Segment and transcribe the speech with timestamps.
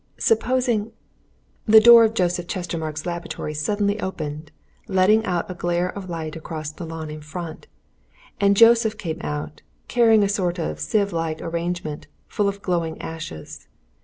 [0.17, 0.93] Supposing
[1.67, 4.51] The door of Joseph Chestermarke's laboratory suddenly opened,
[4.87, 7.67] letting out a glare of light across the lawn in front.
[8.39, 13.67] And Joseph came out, carrying a sort of sieve like arrangement, full of glowing ashes.